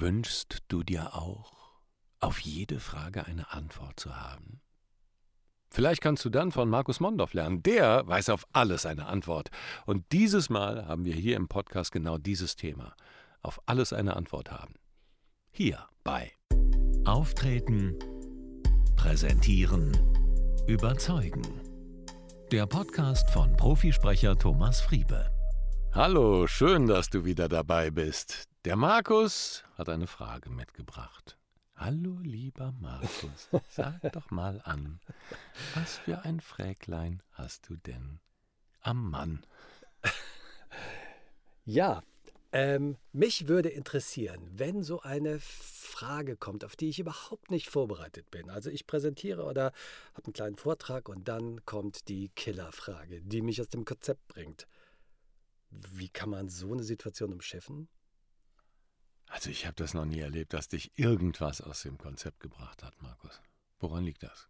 [0.00, 1.52] Wünschst du dir auch,
[2.20, 4.62] auf jede Frage eine Antwort zu haben?
[5.68, 7.62] Vielleicht kannst du dann von Markus Mondorf lernen.
[7.62, 9.50] Der weiß auf alles eine Antwort.
[9.84, 12.94] Und dieses Mal haben wir hier im Podcast genau dieses Thema.
[13.42, 14.72] Auf alles eine Antwort haben.
[15.50, 16.32] Hier bei
[17.04, 17.98] Auftreten,
[18.96, 19.92] Präsentieren,
[20.66, 21.42] Überzeugen.
[22.50, 25.30] Der Podcast von Profisprecher Thomas Friebe.
[25.92, 28.49] Hallo, schön, dass du wieder dabei bist.
[28.66, 31.38] Der Markus hat eine Frage mitgebracht.
[31.76, 35.00] Hallo, lieber Markus, sag doch mal an,
[35.74, 38.20] was für ein Fräglein hast du denn
[38.82, 39.46] am Mann?
[41.64, 42.02] Ja,
[42.52, 48.30] ähm, mich würde interessieren, wenn so eine Frage kommt, auf die ich überhaupt nicht vorbereitet
[48.30, 48.50] bin.
[48.50, 49.72] Also ich präsentiere oder
[50.12, 54.66] habe einen kleinen Vortrag und dann kommt die Killerfrage, die mich aus dem Konzept bringt.
[55.70, 57.88] Wie kann man so eine Situation umschiffen?
[59.30, 63.00] Also ich habe das noch nie erlebt, dass dich irgendwas aus dem Konzept gebracht hat,
[63.00, 63.40] Markus.
[63.78, 64.48] Woran liegt das?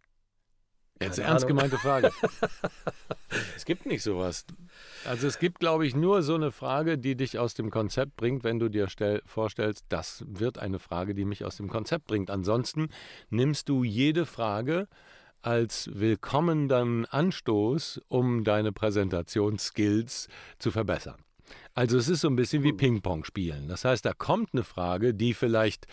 [0.99, 1.57] Jetzt Keine ernst Ahnung.
[1.57, 2.11] gemeinte Frage.
[3.55, 4.45] es gibt nicht sowas.
[5.05, 8.43] Also es gibt, glaube ich, nur so eine Frage, die dich aus dem Konzept bringt,
[8.43, 12.29] wenn du dir stell, vorstellst, das wird eine Frage, die mich aus dem Konzept bringt.
[12.29, 12.89] Ansonsten
[13.29, 14.87] nimmst du jede Frage
[15.41, 20.27] als willkommenen Anstoß, um deine Präsentationsskills
[20.59, 21.23] zu verbessern.
[21.73, 22.77] Also es ist so ein bisschen wie hm.
[22.77, 23.67] Ping-Pong spielen.
[23.67, 25.87] Das heißt, da kommt eine Frage, die vielleicht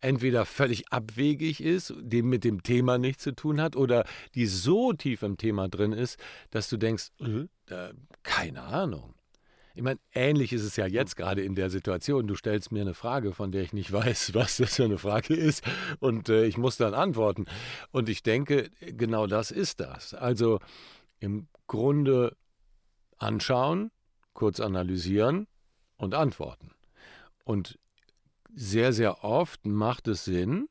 [0.00, 4.92] entweder völlig abwegig ist, die mit dem Thema nichts zu tun hat, oder die so
[4.92, 6.18] tief im Thema drin ist,
[6.50, 7.10] dass du denkst,
[7.68, 7.90] äh,
[8.22, 9.14] keine Ahnung.
[9.74, 12.26] Ich meine, ähnlich ist es ja jetzt gerade in der Situation.
[12.26, 15.34] Du stellst mir eine Frage, von der ich nicht weiß, was das für eine Frage
[15.34, 15.62] ist,
[16.00, 17.46] und äh, ich muss dann antworten.
[17.92, 20.14] Und ich denke, genau das ist das.
[20.14, 20.60] Also
[21.20, 22.36] im Grunde
[23.18, 23.90] anschauen,
[24.40, 25.46] kurz analysieren
[25.98, 26.70] und antworten.
[27.44, 27.78] Und
[28.54, 30.66] sehr, sehr oft macht es Sinn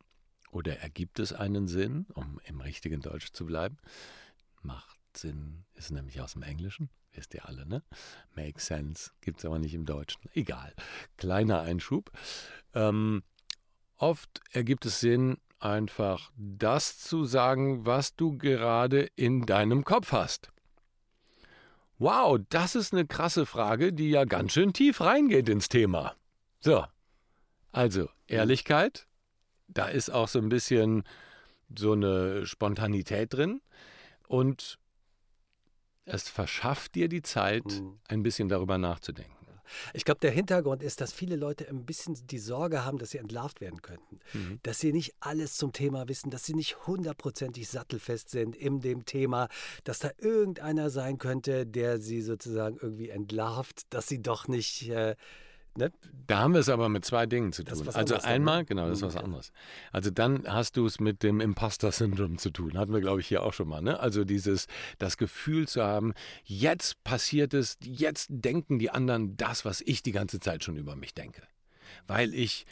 [0.50, 3.78] oder ergibt es einen Sinn, um im richtigen Deutsch zu bleiben.
[4.64, 7.84] Macht Sinn ist nämlich aus dem Englischen, wisst ihr alle, ne?
[8.34, 10.20] Make sense gibt es aber nicht im Deutschen.
[10.34, 10.74] Egal.
[11.18, 12.10] Kleiner Einschub.
[12.74, 13.22] Ähm,
[13.98, 20.52] oft ergibt es Sinn, einfach das zu sagen, was du gerade in deinem Kopf hast.
[22.00, 26.16] Wow, das ist eine krasse Frage, die ja ganz schön tief reingeht ins Thema.
[26.62, 26.86] So,
[27.74, 29.06] also Ehrlichkeit,
[29.68, 31.04] da ist auch so ein bisschen
[31.78, 33.62] so eine Spontanität drin
[34.28, 34.80] und
[36.06, 38.00] es verschafft dir die Zeit, mhm.
[38.08, 39.39] ein bisschen darüber nachzudenken.
[39.94, 43.18] Ich glaube, der Hintergrund ist, dass viele Leute ein bisschen die Sorge haben, dass sie
[43.18, 44.20] entlarvt werden könnten.
[44.34, 44.60] Mhm.
[44.64, 49.06] Dass sie nicht alles zum Thema wissen, dass sie nicht hundertprozentig sattelfest sind in dem
[49.06, 49.48] Thema,
[49.84, 54.90] dass da irgendeiner sein könnte, der sie sozusagen irgendwie entlarvt, dass sie doch nicht.
[54.90, 55.16] Äh,
[55.78, 55.92] Ne?
[56.28, 57.88] Da haben wir es aber mit zwei Dingen zu tun.
[57.94, 58.66] Also einmal, dann, ne?
[58.66, 59.52] genau, das ist was anderes.
[59.92, 62.78] Also dann hast du es mit dem Imposter-Syndrom zu tun.
[62.78, 63.82] Hatten wir, glaube ich, hier auch schon mal.
[63.82, 64.00] Ne?
[64.00, 66.14] Also dieses, das Gefühl zu haben,
[66.44, 70.96] jetzt passiert es, jetzt denken die anderen das, was ich die ganze Zeit schon über
[70.96, 71.42] mich denke.
[72.08, 72.66] Weil ich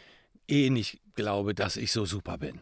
[0.47, 2.61] eh nicht glaube, dass ich so super bin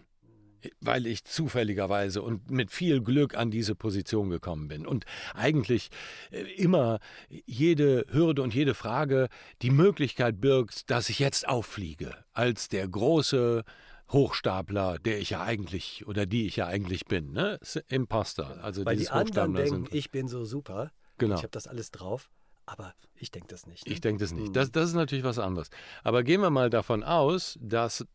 [0.82, 5.90] weil ich zufälligerweise und mit viel Glück an diese Position gekommen bin und eigentlich
[6.32, 7.00] äh, immer
[7.30, 9.30] jede Hürde und jede Frage
[9.62, 13.64] die Möglichkeit birgt, dass ich jetzt auffliege als der große
[14.12, 17.60] Hochstapler, der ich ja eigentlich oder die ich ja eigentlich bin, ne?
[17.88, 18.64] Imposter.
[18.64, 21.36] Also Weil die anderen denken, ich bin so super, genau.
[21.36, 22.30] ich habe das alles drauf.
[22.68, 23.86] Aber ich denke das nicht.
[23.86, 23.94] Ne?
[23.94, 24.48] Ich denke das nicht.
[24.48, 24.54] Hm.
[24.54, 25.70] Das, das ist natürlich was anderes.
[26.04, 28.06] Aber gehen wir mal davon aus, dass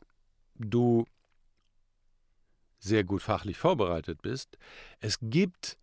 [0.57, 1.07] du
[2.81, 4.59] sehr gut fachlich vorbereitet bist.
[4.99, 5.79] Es gibt,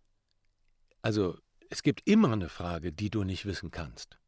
[1.00, 1.38] also
[1.70, 4.18] es gibt immer eine Frage, die du nicht wissen kannst.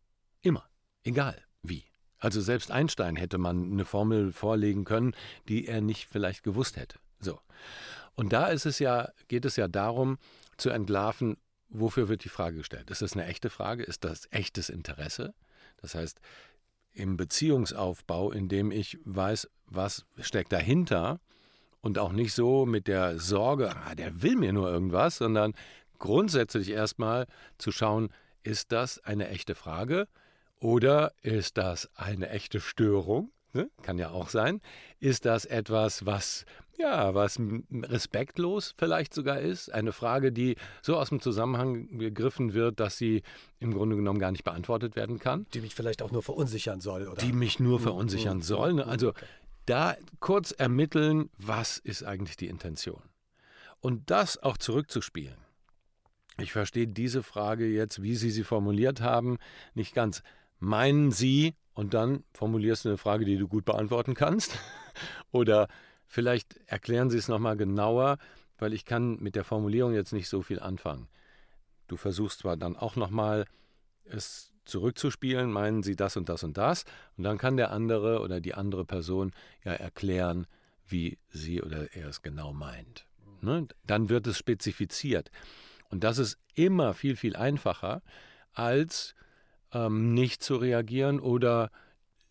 [0.40, 0.64] Immer.
[1.02, 1.84] Egal wie.
[2.18, 5.14] Also selbst Einstein hätte man eine Formel vorlegen können,
[5.48, 6.98] die er nicht vielleicht gewusst hätte.
[7.18, 7.40] So.
[8.14, 10.18] Und da ist es ja, geht es ja darum,
[10.56, 11.38] zu entlarven,
[11.70, 12.90] wofür wird die Frage gestellt?
[12.90, 13.82] Ist das eine echte Frage?
[13.82, 15.34] Ist das echtes Interesse?
[15.78, 16.20] Das heißt,
[16.92, 21.20] im Beziehungsaufbau, in dem ich weiß, was steckt dahinter,
[21.80, 25.54] und auch nicht so mit der Sorge, ah, der will mir nur irgendwas, sondern
[25.98, 27.26] grundsätzlich erstmal
[27.58, 28.10] zu schauen,
[28.42, 30.08] ist das eine echte Frage
[30.60, 33.30] oder ist das eine echte Störung?
[33.52, 33.68] Ne?
[33.82, 34.60] Kann ja auch sein.
[35.00, 36.44] Ist das etwas, was
[36.78, 37.38] ja, was
[37.72, 39.72] respektlos vielleicht sogar ist?
[39.72, 43.22] Eine Frage, die so aus dem Zusammenhang gegriffen wird, dass sie
[43.58, 45.46] im Grunde genommen gar nicht beantwortet werden kann.
[45.52, 47.20] Die mich vielleicht auch nur verunsichern soll, oder?
[47.20, 48.72] Die mich nur hm, verunsichern hm, soll.
[48.74, 48.84] Ne?
[48.84, 49.12] Hm, also
[49.70, 53.02] da kurz ermitteln, was ist eigentlich die Intention.
[53.80, 55.38] Und das auch zurückzuspielen.
[56.38, 59.38] Ich verstehe diese Frage jetzt, wie Sie sie formuliert haben,
[59.74, 60.22] nicht ganz.
[60.58, 64.58] Meinen Sie, und dann formulierst du eine Frage, die du gut beantworten kannst.
[65.30, 65.68] Oder
[66.06, 68.18] vielleicht erklären Sie es nochmal genauer,
[68.58, 71.08] weil ich kann mit der Formulierung jetzt nicht so viel anfangen.
[71.86, 73.46] Du versuchst zwar dann auch nochmal
[74.04, 76.84] es zurückzuspielen, meinen Sie das und das und das,
[77.16, 79.32] und dann kann der andere oder die andere Person
[79.64, 80.46] ja erklären,
[80.86, 83.06] wie sie oder er es genau meint.
[83.40, 83.68] Ne?
[83.84, 85.30] Dann wird es spezifiziert.
[85.88, 88.02] Und das ist immer viel, viel einfacher,
[88.52, 89.14] als
[89.72, 91.70] ähm, nicht zu reagieren oder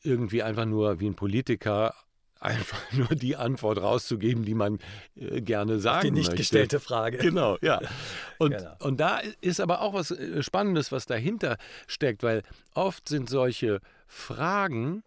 [0.01, 1.94] irgendwie einfach nur wie ein Politiker
[2.39, 4.80] einfach nur die Antwort rauszugeben, die man
[5.15, 6.38] äh, gerne sagen die nicht möchte.
[6.38, 7.18] gestellte Frage.
[7.30, 7.80] Genau, ja.
[8.38, 8.74] Und, genau.
[8.80, 11.57] und da ist aber auch was äh, Spannendes, was dahinter
[11.88, 12.44] steckt, weil
[12.74, 15.03] oft sind solche Fragen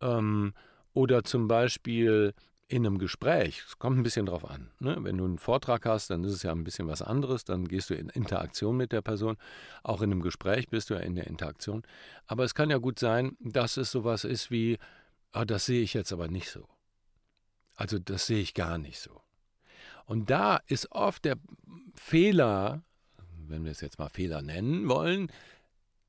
[0.00, 0.52] ähm,
[0.92, 2.34] oder zum Beispiel
[2.66, 4.70] in einem Gespräch, es kommt ein bisschen drauf an.
[4.80, 4.96] Ne?
[5.00, 7.90] Wenn du einen Vortrag hast, dann ist es ja ein bisschen was anderes, dann gehst
[7.90, 9.36] du in Interaktion mit der Person.
[9.84, 11.82] Auch in einem Gespräch bist du ja in der Interaktion.
[12.26, 14.78] Aber es kann ja gut sein, dass es sowas ist wie,
[15.34, 16.68] oh, das sehe ich jetzt aber nicht so.
[17.74, 19.22] Also das sehe ich gar nicht so.
[20.06, 21.36] Und da ist oft der
[21.94, 22.82] Fehler,
[23.48, 25.30] wenn wir es jetzt mal Fehler nennen wollen,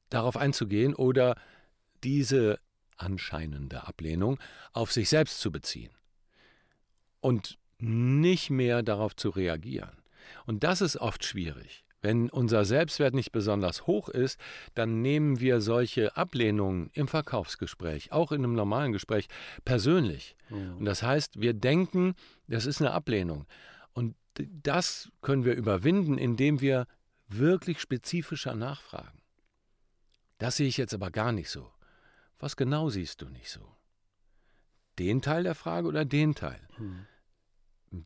[0.09, 1.35] darauf einzugehen oder
[2.03, 2.59] diese
[2.97, 4.39] anscheinende Ablehnung
[4.73, 5.91] auf sich selbst zu beziehen
[7.19, 9.97] und nicht mehr darauf zu reagieren.
[10.45, 11.84] Und das ist oft schwierig.
[12.05, 14.39] Wenn unser Selbstwert nicht besonders hoch ist,
[14.75, 19.25] dann nehmen wir solche Ablehnungen im Verkaufsgespräch, auch in einem normalen Gespräch,
[19.63, 20.35] persönlich.
[20.51, 20.77] Mhm.
[20.77, 22.13] Und das heißt, wir denken,
[22.47, 23.47] das ist eine Ablehnung.
[23.93, 26.85] Und das können wir überwinden, indem wir
[27.27, 29.23] wirklich spezifischer nachfragen.
[30.37, 31.71] Das sehe ich jetzt aber gar nicht so.
[32.37, 33.75] Was genau siehst du nicht so?
[34.99, 36.61] Den Teil der Frage oder den Teil?
[36.77, 37.07] Mhm.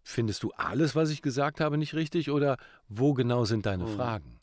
[0.03, 3.95] Findest du alles, was ich gesagt habe, nicht richtig oder wo genau sind deine mhm.
[3.95, 4.39] Fragen?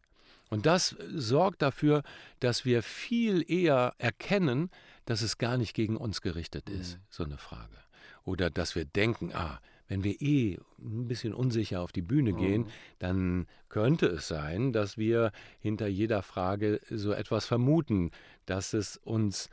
[0.48, 2.02] Und das sorgt dafür,
[2.40, 4.70] dass wir viel eher erkennen,
[5.04, 7.02] dass es gar nicht gegen uns gerichtet ist, mhm.
[7.10, 7.76] so eine Frage.
[8.24, 12.62] Oder dass wir denken, ah, wenn wir eh ein bisschen unsicher auf die Bühne gehen,
[12.62, 12.70] mhm.
[12.98, 18.10] dann könnte es sein, dass wir hinter jeder Frage so etwas vermuten,
[18.46, 19.48] dass es uns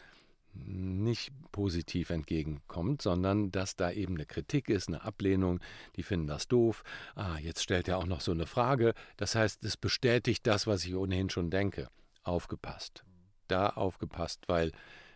[0.54, 5.60] nicht positiv entgegenkommt, sondern dass da eben eine Kritik ist, eine Ablehnung,
[5.96, 6.84] die finden das doof.
[7.16, 8.94] Ah, jetzt stellt er auch noch so eine Frage.
[9.18, 11.90] Das heißt, es bestätigt das, was ich ohnehin schon denke.
[12.24, 13.04] Aufgepasst.
[13.48, 14.72] Da aufgepasst, weil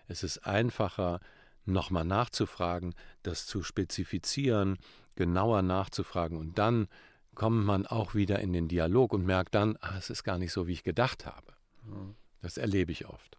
[0.08, 1.20] es ist einfacher,
[1.66, 4.78] nochmal nachzufragen, das zu spezifizieren,
[5.16, 6.88] genauer nachzufragen und dann
[7.36, 10.52] kommt man auch wieder in den Dialog und merkt dann, ah, es ist gar nicht
[10.52, 11.54] so, wie ich gedacht habe.
[11.84, 12.16] Mhm.
[12.42, 13.38] Das erlebe ich oft.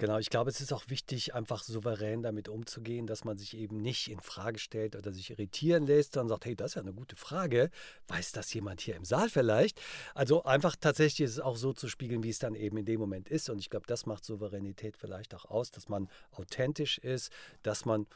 [0.00, 3.78] Genau, ich glaube, es ist auch wichtig, einfach souverän damit umzugehen, dass man sich eben
[3.78, 6.92] nicht in Frage stellt oder sich irritieren lässt, sondern sagt, hey, das ist ja eine
[6.92, 7.68] gute Frage.
[8.06, 9.80] Weiß das jemand hier im Saal vielleicht?
[10.14, 13.00] Also einfach tatsächlich ist es auch so zu spiegeln, wie es dann eben in dem
[13.00, 13.50] Moment ist.
[13.50, 17.32] Und ich glaube, das macht Souveränität vielleicht auch aus, dass man authentisch ist,
[17.64, 18.06] dass man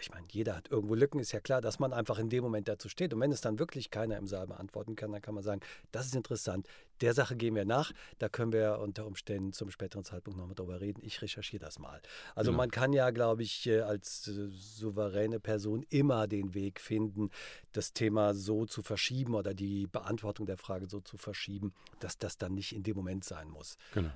[0.00, 2.68] ich meine, jeder hat irgendwo Lücken, ist ja klar, dass man einfach in dem Moment
[2.68, 3.12] dazu steht.
[3.14, 5.60] Und wenn es dann wirklich keiner im Saal beantworten kann, dann kann man sagen,
[5.92, 6.66] das ist interessant,
[7.00, 10.80] der Sache gehen wir nach, da können wir unter Umständen zum späteren Zeitpunkt nochmal drüber
[10.80, 11.00] reden.
[11.02, 12.00] Ich recherchiere das mal.
[12.34, 12.62] Also genau.
[12.62, 17.30] man kann ja, glaube ich, äh, als äh, souveräne Person immer den Weg finden,
[17.72, 22.38] das Thema so zu verschieben oder die Beantwortung der Frage so zu verschieben, dass das
[22.38, 23.76] dann nicht in dem Moment sein muss.
[23.94, 24.10] Genau.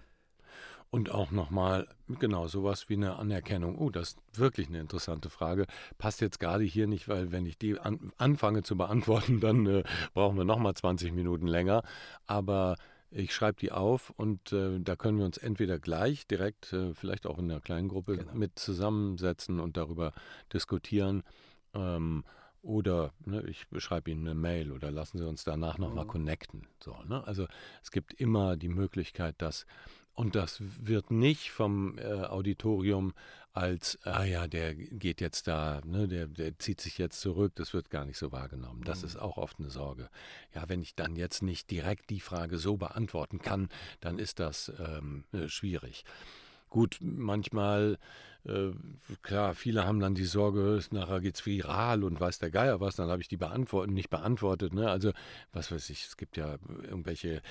[0.95, 1.89] Und auch nochmal,
[2.21, 3.77] genau, sowas wie eine Anerkennung.
[3.77, 5.67] Oh, das ist wirklich eine interessante Frage.
[5.99, 9.83] Passt jetzt gerade hier nicht, weil wenn ich die an, anfange zu beantworten, dann äh,
[10.13, 11.83] brauchen wir nochmal 20 Minuten länger.
[12.29, 12.77] Aber
[13.11, 17.27] ich schreibe die auf und äh, da können wir uns entweder gleich direkt, äh, vielleicht
[17.27, 18.33] auch in einer kleinen Gruppe, genau.
[18.33, 20.13] mit zusammensetzen und darüber
[20.53, 21.25] diskutieren.
[21.75, 22.23] Ähm,
[22.63, 26.11] oder ne, ich schreibe Ihnen eine Mail oder lassen Sie uns danach nochmal mhm.
[26.11, 26.69] connecten.
[26.79, 27.27] So, ne?
[27.27, 27.49] Also
[27.83, 29.67] es gibt immer die Möglichkeit, dass
[30.15, 33.13] und das wird nicht vom äh, Auditorium
[33.53, 37.73] als, ah ja, der geht jetzt da, ne, der, der zieht sich jetzt zurück, das
[37.73, 38.83] wird gar nicht so wahrgenommen.
[38.83, 39.07] Das mhm.
[39.07, 40.11] ist auch oft eine Sorge.
[40.55, 43.69] Ja, wenn ich dann jetzt nicht direkt die Frage so beantworten kann,
[44.01, 46.05] dann ist das ähm, äh, schwierig.
[46.75, 47.99] Gut, manchmal
[48.47, 48.73] äh,
[49.23, 52.97] klar, viele haben dann die Sorge, nachher geht es viral und weiß der Geier was,
[52.97, 54.75] dann habe ich die beantwortet, nicht beantwortet.
[54.75, 54.91] Ne?
[54.91, 55.13] Also,
[55.53, 57.43] was weiß ich, es gibt ja irgendwelche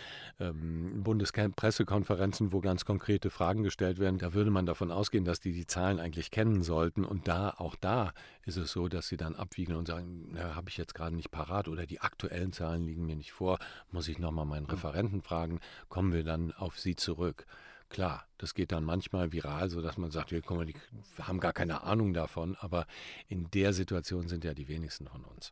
[0.42, 4.20] ähm, Bundespressekonferenzen, wo ganz konkrete Fragen gestellt werden.
[4.20, 7.06] Da würde man davon ausgehen, dass die die Zahlen eigentlich kennen sollten.
[7.06, 8.12] Und da, auch da
[8.46, 11.70] ist es so, dass sie dann abwiegen und sagen, habe ich jetzt gerade nicht parat
[11.70, 13.58] oder die aktuellen Zahlen liegen mir nicht vor,
[13.94, 14.76] muss ich nochmal meinen hm.
[14.76, 17.46] Referenten fragen, kommen wir dann auf sie zurück.
[17.94, 20.74] Klar, das geht dann manchmal viral, sodass man sagt, wir, mal, die
[21.22, 22.88] haben gar keine Ahnung davon, aber
[23.28, 25.52] in der Situation sind ja die wenigsten von uns.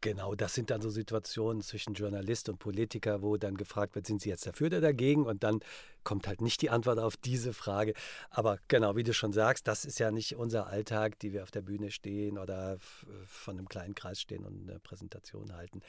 [0.00, 4.20] Genau, das sind dann so Situationen zwischen Journalist und Politiker, wo dann gefragt wird, sind
[4.20, 5.26] Sie jetzt dafür oder dagegen?
[5.26, 5.60] Und dann
[6.02, 7.94] kommt halt nicht die Antwort auf diese Frage.
[8.30, 11.52] Aber genau, wie du schon sagst, das ist ja nicht unser Alltag, die wir auf
[11.52, 12.78] der Bühne stehen oder
[13.26, 15.82] von einem kleinen Kreis stehen und eine Präsentation halten.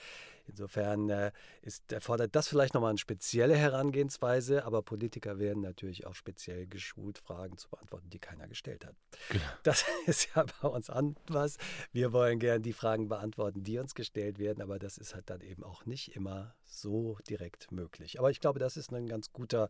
[0.47, 1.31] Insofern äh,
[1.61, 7.17] ist, erfordert das vielleicht nochmal eine spezielle Herangehensweise, aber Politiker werden natürlich auch speziell geschult,
[7.17, 8.95] Fragen zu beantworten, die keiner gestellt hat.
[9.29, 9.43] Genau.
[9.63, 11.57] Das ist ja bei uns anders.
[11.91, 15.41] Wir wollen gerne die Fragen beantworten, die uns gestellt werden, aber das ist halt dann
[15.41, 18.19] eben auch nicht immer so direkt möglich.
[18.19, 19.69] Aber ich glaube, das ist ein ganz guter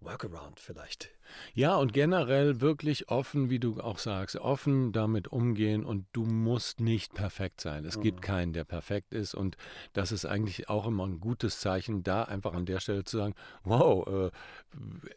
[0.00, 1.10] Workaround vielleicht.
[1.54, 6.80] Ja, und generell wirklich offen, wie du auch sagst, offen damit umgehen und du musst
[6.80, 7.84] nicht perfekt sein.
[7.84, 8.02] Es mhm.
[8.02, 9.56] gibt keinen, der perfekt ist und
[9.92, 13.34] das ist eigentlich auch immer ein gutes Zeichen, da einfach an der Stelle zu sagen,
[13.64, 14.30] wow, äh,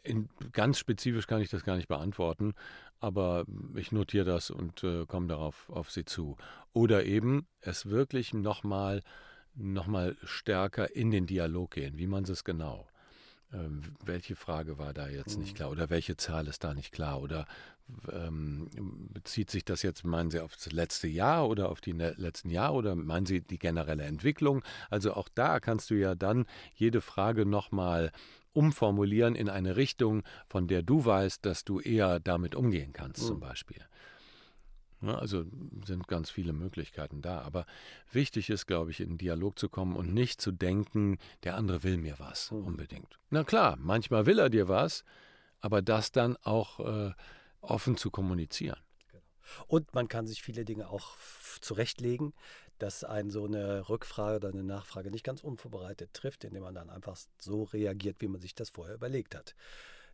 [0.02, 2.54] in, ganz spezifisch kann ich das gar nicht beantworten,
[2.98, 3.44] aber
[3.76, 6.36] ich notiere das und äh, komme darauf auf sie zu.
[6.72, 9.02] Oder eben es wirklich nochmal
[9.54, 12.86] noch mal stärker in den Dialog gehen, wie man es genau.
[13.52, 15.56] Ähm, welche Frage war da jetzt nicht mhm.
[15.56, 17.46] klar oder welche Zahl ist da nicht klar oder
[18.12, 18.68] ähm,
[19.12, 22.50] bezieht sich das jetzt, meinen Sie, auf das letzte Jahr oder auf die ne-, letzten
[22.50, 24.62] Jahre oder meinen Sie die generelle Entwicklung?
[24.88, 28.12] Also auch da kannst du ja dann jede Frage nochmal
[28.52, 33.26] umformulieren in eine Richtung, von der du weißt, dass du eher damit umgehen kannst, mhm.
[33.26, 33.82] zum Beispiel.
[35.02, 35.44] Ja, also
[35.84, 37.40] sind ganz viele Möglichkeiten da.
[37.40, 37.64] Aber
[38.12, 41.82] wichtig ist, glaube ich, in den Dialog zu kommen und nicht zu denken, der andere
[41.82, 42.64] will mir was mhm.
[42.64, 43.18] unbedingt.
[43.30, 45.04] Na klar, manchmal will er dir was,
[45.60, 47.12] aber das dann auch äh,
[47.60, 48.78] offen zu kommunizieren.
[49.10, 49.22] Genau.
[49.66, 51.16] Und man kann sich viele Dinge auch
[51.60, 52.34] zurechtlegen,
[52.78, 56.90] dass ein so eine Rückfrage oder eine Nachfrage nicht ganz unvorbereitet trifft, indem man dann
[56.90, 59.54] einfach so reagiert, wie man sich das vorher überlegt hat.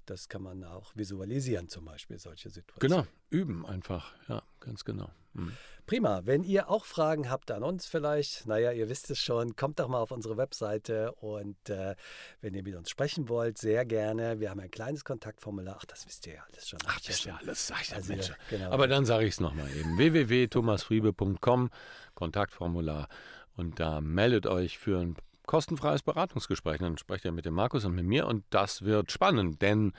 [0.05, 3.05] Das kann man auch visualisieren, zum Beispiel solche Situationen.
[3.05, 5.11] Genau, üben einfach, ja, ganz genau.
[5.33, 5.53] Mhm.
[5.87, 6.23] Prima.
[6.25, 9.87] Wenn ihr auch Fragen habt an uns vielleicht, naja, ihr wisst es schon, kommt doch
[9.89, 11.95] mal auf unsere Webseite und äh,
[12.41, 14.41] wenn ihr mit uns sprechen wollt, sehr gerne.
[14.41, 15.77] Wir haben ein kleines Kontaktformular.
[15.79, 16.81] Ach, das wisst ihr ja alles schon.
[16.87, 18.33] Ach, das ist ja alles, sag ich also, Mensch.
[18.51, 18.71] Genau.
[18.73, 19.97] Aber dann sage ich es nochmal eben.
[19.97, 21.71] www.thomasfriebe.com,
[22.15, 23.09] Kontaktformular.
[23.55, 26.79] Und da meldet euch für ein kostenfreies Beratungsgespräch.
[26.79, 29.93] Dann sprecht ihr mit dem Markus und mit mir und das wird spannend, denn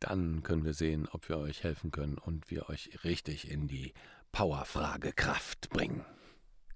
[0.00, 3.92] dann können wir sehen, ob wir euch helfen können und wir euch richtig in die
[4.32, 6.04] Powerfrage Kraft bringen.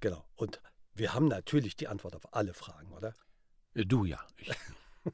[0.01, 0.25] Genau.
[0.35, 0.61] Und
[0.95, 3.15] wir haben natürlich die Antwort auf alle Fragen, oder?
[3.75, 4.21] Äh, du ja.
[4.37, 4.51] Ich.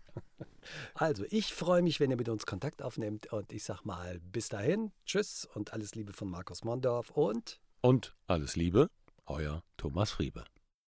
[0.95, 4.49] also, ich freue mich, wenn ihr mit uns Kontakt aufnehmt und ich sag mal bis
[4.49, 8.91] dahin, tschüss und alles Liebe von Markus Mondorf und und alles Liebe,
[9.27, 10.45] euer Thomas Friebe.